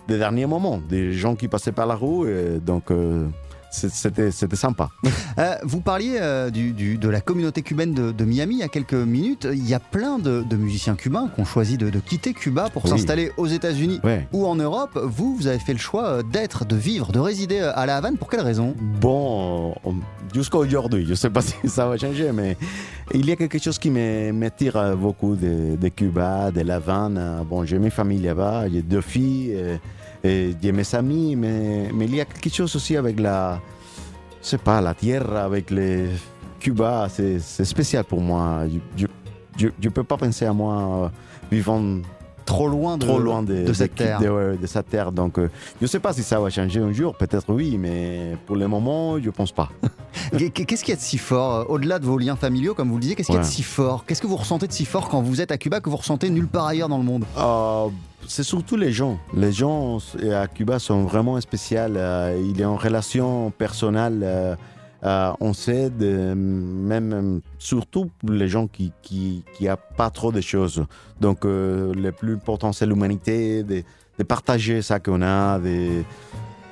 [0.07, 1.97] des derniers moments, des gens qui passaient par la.
[2.25, 3.27] Et donc, euh,
[3.69, 4.89] c'était sympa.
[5.37, 8.93] Euh, vous parliez euh, du, de la communauté cubaine de, Miami il y a quelques
[8.93, 9.47] minutes.
[9.51, 13.31] Il y a plein de, musiciens cubains qui ont choisi de, quitter Cuba pour s'installer
[13.37, 13.99] aux États-Unis
[14.33, 14.99] ou en Europe.
[15.03, 18.17] Vous, vous avez fait le choix d'être, de vivre, de résider à La Havane.
[18.17, 18.75] Pour quelle raison?
[18.99, 19.75] Bon,
[20.33, 22.57] jusqu'à aujourd'hui, je ne sais pas si ça va changer, mais
[23.13, 27.45] il y a quelque chose qui m'attire beaucoup de, Cuba, de La Havane.
[27.49, 29.51] Bon, j'ai mes familles là-bas, j'ai deux filles.
[29.51, 29.79] Et
[30.61, 33.59] j'ai mes amis, mais, mais il y a quelque chose aussi avec la,
[34.41, 36.09] je sais pas, la terre, avec les
[36.59, 38.63] Cuba, c'est spécial pour moi.
[39.57, 41.11] Je ne peux pas penser à moi
[41.51, 42.01] vivant
[42.47, 44.19] trop loin de, trop loin de, cette terre.
[44.19, 45.11] De, de, cette terre.
[45.11, 48.35] Donc, euh, je ne sais pas si ça va changer un jour, peut-être oui, mais
[48.47, 49.69] pour le moment, je ne pense pas.
[50.31, 52.95] qu'est-ce qu'il y a de si fort, euh, au-delà de vos liens familiaux, comme vous
[52.95, 54.05] le disiez, qu'est-ce qu'il y a de si fort?
[54.05, 56.29] Qu'est-ce que vous ressentez de si fort quand vous êtes à Cuba que vous ressentez
[56.29, 57.25] nulle part ailleurs dans le monde?
[57.37, 57.87] Euh,
[58.27, 59.19] c'est surtout les gens.
[59.35, 59.99] Les gens
[60.33, 61.77] à Cuba sont vraiment spéciaux.
[61.79, 64.57] Euh, il y a une relation personnelle.
[65.03, 70.41] Euh, euh, on sait, même surtout les gens qui qui, qui a pas trop de
[70.41, 70.85] choses.
[71.21, 73.83] Donc le plus important c'est l'humanité, de,
[74.17, 76.03] de, partager ça qu'on a, de,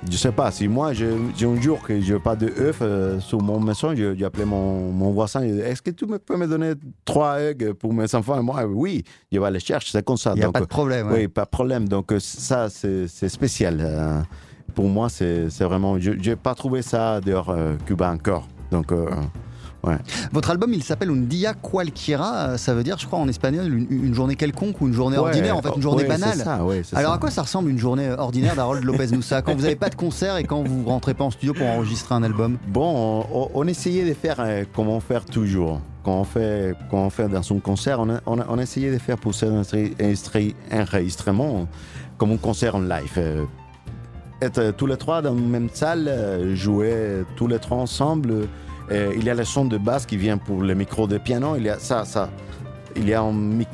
[0.09, 3.19] je sais pas, si moi j'ai un jour que je n'ai pas de œufs euh,
[3.19, 6.73] sur mon maison, j'ai appelé mon, mon voisin, est-ce que tu peux me donner
[7.03, 8.39] trois œufs pour mes enfants?
[8.39, 10.33] Et moi, oui, je vais les chercher, c'est comme ça.
[10.35, 11.11] Il n'y a pas de problème.
[11.11, 11.87] Oui, pas de problème.
[11.87, 14.25] Donc euh, ça, c'est spécial.
[14.75, 17.55] Euh, pour moi, c'est vraiment, je n'ai pas trouvé ça dehors
[17.85, 18.47] Cuba encore.
[18.71, 18.91] Donc
[20.31, 22.35] votre album, il s'appelle Un dia cualquiera.
[22.35, 25.57] Euh, ça veut dire, je crois, en espagnol, une, journée quelconque ou une journée ordinaire,
[25.57, 26.43] en fait, une journée banale.
[26.93, 29.41] Alors, à quoi ça ressemble une journée ordinaire d'Harold Lopez Moussa?
[29.41, 32.15] Quand vous n'avez pas de concert et quand vous rentrez pas en studio pour enregistrer
[32.15, 32.57] un album?
[32.67, 37.09] Bon, on, essayait de faire euh, comme on fait toujours quand on fait, quand on
[37.09, 39.49] fait dans son concert, on, on, essayait de faire pour cet
[40.71, 41.67] enregistrement
[42.19, 43.47] comme un concert en live.
[44.41, 48.47] Euh, être tous les trois dans la même salle, jouer tous les trois ensemble,
[48.91, 51.55] euh, il y a le son de basse qui vient pour le micro de piano.
[51.55, 52.29] Il y a ça, ça.
[52.95, 53.65] Il y a une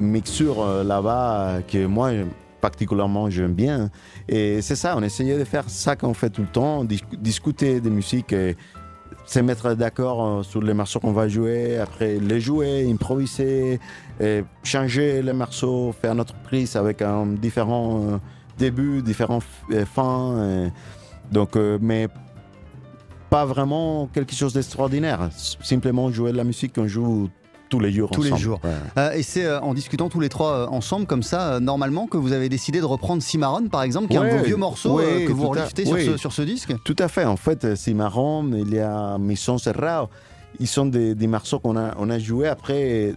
[0.00, 2.10] mixture euh, là-bas que moi,
[2.60, 3.90] particulièrement, j'aime bien.
[4.28, 7.90] Et c'est ça, on essayait de faire ça qu'on fait tout le temps, discuter de
[7.90, 8.34] musique.
[9.24, 13.80] se mettre d'accord sur les morceaux qu'on va jouer, après les jouer, improviser,
[14.20, 18.20] et changer les morceaux, faire notre prise avec un différent
[18.58, 19.42] début, différents
[19.94, 20.70] fins.
[21.30, 22.08] donc, mais
[23.30, 25.30] pas vraiment quelque chose d'extraordinaire.
[25.62, 27.28] Simplement jouer de la musique qu'on joue
[27.68, 28.60] tous les jours tous les jours.
[28.96, 32.16] Euh, et c'est euh, en discutant tous les trois euh, ensemble, comme ça, normalement, que
[32.16, 34.98] vous avez décidé de reprendre Cimarron, par exemple, qui est un de vos vieux morceaux
[34.98, 37.24] que vous reliftez sur, ce, sur, ce, disque Tout à fait.
[37.24, 40.08] En fait, Cimarron, il y a Mission Serrao.
[40.60, 43.14] Ils sont des, des morceaux qu'on a, on a joués après,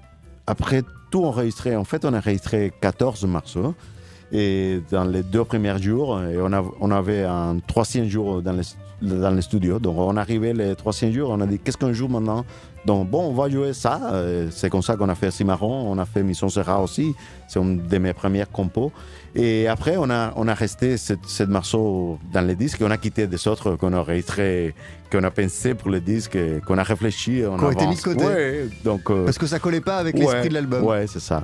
[0.47, 1.75] après tout enregistré.
[1.75, 3.75] En fait, on a enregistré 14 morceaux.
[4.31, 6.19] Et dans les deux premiers jours,
[6.81, 8.63] on avait un troisième jour dans les,
[9.01, 9.79] dans les studios.
[9.79, 12.45] Donc on arrivait les troisième jours, on a dit qu'est-ce qu'on joue maintenant?
[12.85, 13.99] Donc bon, on va jouer ça.
[14.13, 17.13] Euh, c'est comme ça qu'on a fait Cimarron, on a fait Mission Serra aussi.
[17.47, 18.91] C'est une de mes premières compos.
[19.35, 22.81] Et après, on a, on a resté ce, morceau dans les disques.
[22.81, 24.73] On a quitté des autres qu'on a enregistrés,
[25.11, 27.43] qu'on a pensé pour le disque, qu'on a réfléchi.
[27.47, 28.69] On a été mis de côté.
[28.83, 30.83] donc, euh, Parce que ça collait pas avec l'esprit de l'album.
[30.83, 31.43] Ouais, c'est ça.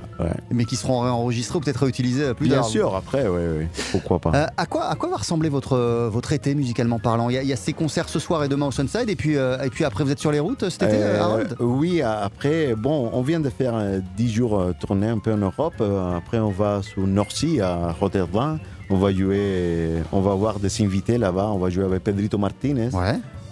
[0.50, 2.60] Mais qui seront enregistrés ou peut-être réutilisés plus tard.
[2.60, 4.32] Bien sûr, après, oui, pourquoi pas.
[4.34, 7.30] Euh, à, quoi, à quoi va ressembler votre, votre été musicalement parlant?
[7.30, 9.84] Il y, a, ces concerts ce soir et demain au Sunside, et puis, et puis
[9.84, 11.54] après, vous êtes sur les routes cet été, Harold?
[11.60, 13.74] Oui, après, bon, on vient de faire
[14.16, 15.80] 10 jours tournée un peu en Europe.
[16.16, 18.58] Après, on va sur Norcy à Rotterdam.
[18.88, 21.50] On va jouer, on va avoir des invités là-bas.
[21.52, 22.90] On va jouer avec Pedrito Martinez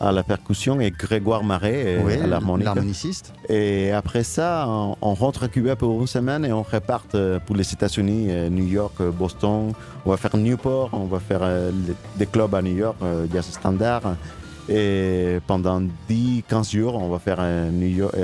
[0.00, 3.32] à la percussion et Grégoire Marais à l'harmoniciste.
[3.48, 7.56] Et après ça, on, rentre à Cuba pour une semaine et on repart euh, pour
[7.56, 9.72] les États-Unis, euh, New York, euh, Boston.
[10.04, 11.42] On va faire Newport, on va faire
[12.16, 12.96] des clubs à New York,
[13.32, 14.16] Jazz Standard.
[14.68, 15.80] Et pendant
[16.10, 17.42] 10-15 jours, on va faire
[17.72, 18.14] New York,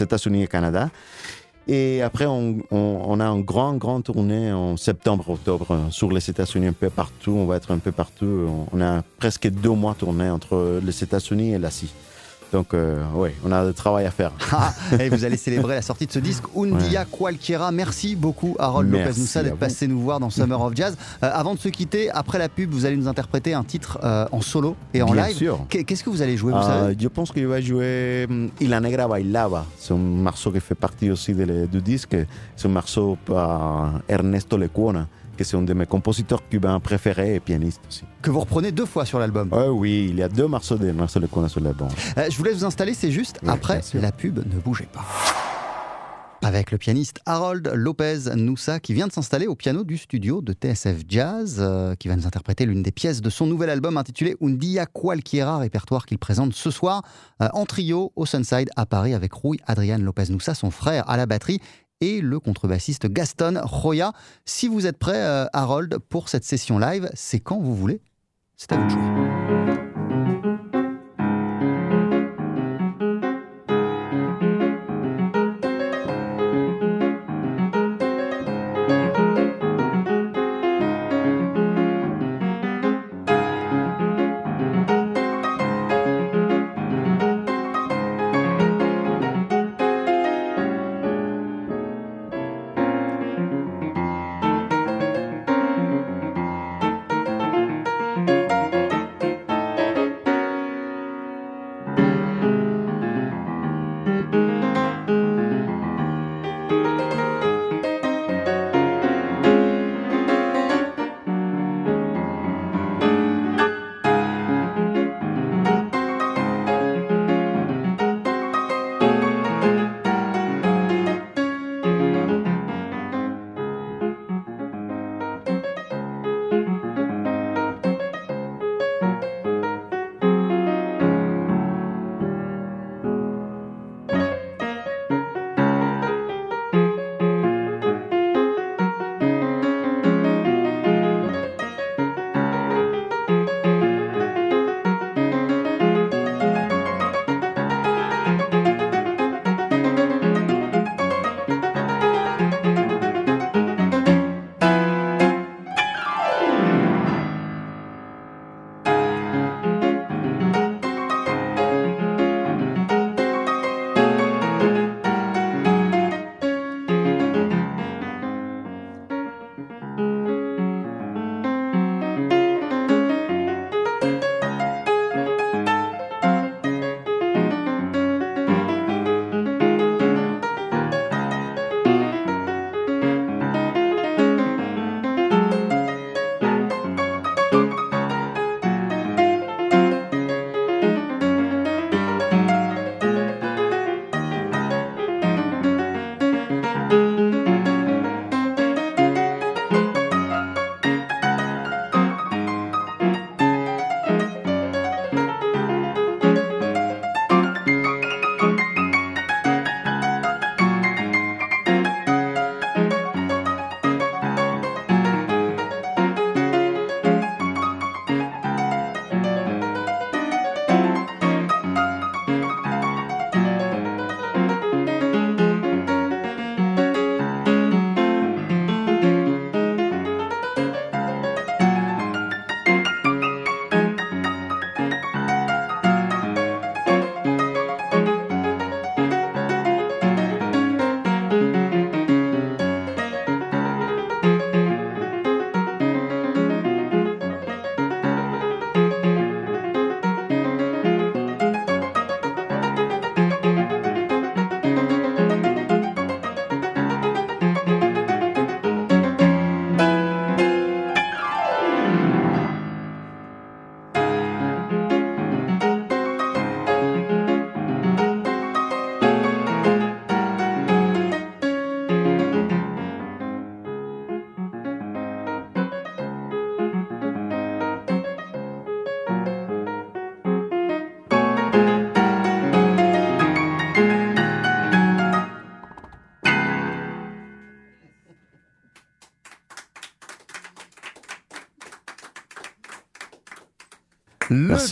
[0.00, 0.90] États-Unis et Canada.
[1.70, 6.72] Et après, on, a un grand, grand tournée en septembre, octobre sur les États-Unis, un
[6.72, 7.32] peu partout.
[7.32, 8.48] On va être un peu partout.
[8.72, 11.92] On a presque deux mois tournée entre les États-Unis et l'Asie.
[12.52, 14.32] Donc, euh, oui, on a du travail à faire.
[14.50, 17.70] Ah, et vous allez célébrer la sortie de ce disque, Undia Qualquiera.
[17.70, 20.96] Merci beaucoup, Harold Lopez-Moussa, d'être passé nous voir dans Summer of Jazz.
[21.22, 24.26] Euh, avant de se quitter, après la pub, vous allez nous interpréter un titre euh,
[24.30, 25.36] en solo et en Bien live.
[25.36, 25.66] Sûr.
[25.68, 26.96] Qu'est-ce que vous allez jouer, vous savez?
[26.98, 28.26] Je pense qu'il va jouer
[28.60, 29.66] Y la Negra Bailaba.
[29.78, 32.16] C'est un morceau qui fait partie aussi du disque.
[32.56, 35.06] C'est un morceau par Ernesto Lecuona
[35.38, 38.02] que c'est un de mes compositeurs cubains préférés et pianiste aussi.
[38.20, 41.22] Que vous reprenez deux fois sur l'album Oui, il y a deux morceaux de Marcel
[41.22, 41.88] Lecuona sur l'album.
[42.18, 45.04] Euh, je vous laisse vous installer, c'est juste après la pub, ne bougez pas
[46.42, 50.52] avec le pianiste Harold Lopez Noussa qui vient de s'installer au piano du studio de
[50.52, 54.36] TSF Jazz, euh, qui va nous interpréter l'une des pièces de son nouvel album intitulé
[54.40, 57.02] Un dia cualquiera, répertoire qu'il présente ce soir
[57.42, 61.16] euh, en trio au Sunside à Paris avec Rui Adrian Lopez Noussa, son frère à
[61.16, 61.60] la batterie
[62.00, 64.12] et le contrebassiste Gaston Roya.
[64.44, 68.00] Si vous êtes prêt, euh, Harold, pour cette session live, c'est quand vous voulez.
[68.56, 69.57] C'est à vous de jouer.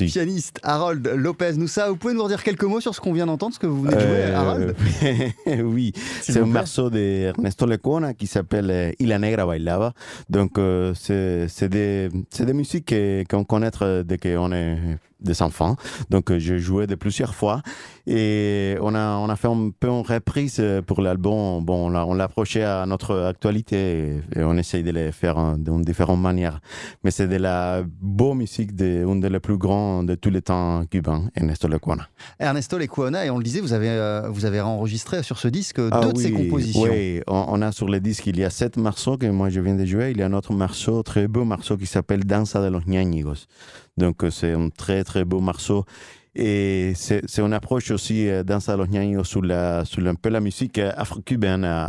[0.00, 1.88] Le pianiste Harold Lopez Noussa.
[1.88, 3.94] Vous pouvez nous redire quelques mots sur ce qu'on vient d'entendre, ce que vous venez
[3.94, 4.76] de jouer, euh, Harold
[5.64, 5.92] Oui,
[6.22, 9.92] c'est un morceau d'Ernesto Lecuona qui s'appelle euh, Il la negra bailaba.
[10.28, 12.94] Donc, euh, c'est des, des musiques
[13.28, 13.70] qu'on connaît
[14.04, 15.76] dès qu'on est des enfants.
[16.10, 17.62] Donc, euh, je jouais de plusieurs fois.
[18.06, 21.64] Et on a, on a fait un peu une reprise pour l'album.
[21.64, 26.20] Bon, on l'a approché à notre actualité et, on essaye de les faire de différentes
[26.20, 26.60] manières.
[27.02, 31.24] Mais c'est de la beau musique d'une des plus grands de tous les temps cubains,
[31.34, 32.08] Ernesto Lecuona.
[32.38, 35.80] Ernesto Lecuona, et on le disait, vous avez, euh, vous avez enregistré sur ce disque
[35.90, 36.82] ah deux de ses compositions.
[36.82, 39.74] Oui, on, a sur le disque, il y a sept morceaux que moi je viens
[39.74, 40.12] de jouer.
[40.12, 43.46] Il y a un autre morceau, très beau morceau qui s'appelle Danza de los Ñañigos.
[43.96, 45.84] Donc euh, c'est un très très beau morceau.
[46.38, 50.40] Et c'est une approche aussi euh, dans los Ñaños sur, la, sur un peu la
[50.40, 51.86] musique euh, afro-cubaine à,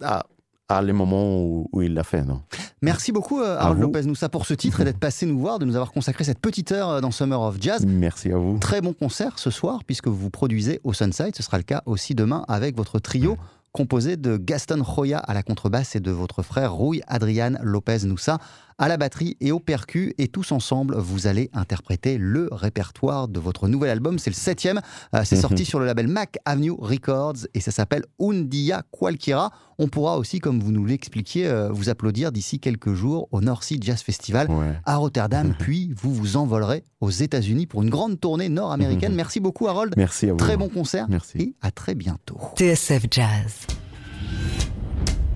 [0.00, 0.26] à,
[0.68, 2.22] à, les moments où, il l'a fait.
[2.22, 2.42] Non?
[2.82, 5.74] Merci beaucoup Harold Lopez Noussa pour ce titre et d'être passé nous voir, de nous
[5.74, 7.84] avoir consacré cette petite heure dans Summer of Jazz.
[7.84, 8.58] Merci à vous.
[8.58, 11.34] Très bon concert ce soir puisque vous vous produisez au Sunside.
[11.34, 13.36] Ce sera le cas aussi demain avec votre trio
[13.72, 18.38] composé de Gaston Roya à la contrebasse et de votre frère Rui Adrian Lopez Noussa
[18.80, 20.14] à la batterie et au percu.
[20.18, 24.18] Et tous ensemble, vous allez interpréter le répertoire de votre nouvel album.
[24.18, 24.80] C'est le septième.
[25.14, 29.52] Euh, c'est sorti sur le label Mac Avenue Records et ça s'appelle Un Dia Cualquiera.
[29.78, 33.62] On pourra aussi, comme vous nous l'expliquiez, euh, vous applaudir d'ici quelques jours au North
[33.62, 34.48] Sea Jazz Festival
[34.86, 35.54] à Rotterdam.
[35.58, 39.14] puis vous vous envolerez aux États-Unis pour une grande tournée nord-américaine.
[39.14, 39.92] Merci beaucoup, Harold.
[39.98, 40.38] Merci à vous.
[40.38, 41.06] Très bon concert.
[41.10, 41.38] Merci.
[41.38, 42.38] Et à très bientôt.
[42.56, 43.66] TSF Jazz.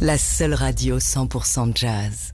[0.01, 2.33] La seule radio 100% jazz.